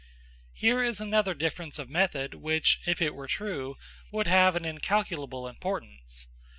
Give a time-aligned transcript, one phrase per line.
[0.53, 3.75] Here is another difference of method which, if it were true,
[4.11, 6.25] would have an incalculable importance.